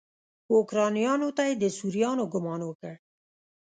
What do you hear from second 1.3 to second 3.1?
ته یې د سوريانو ګمان وکړ.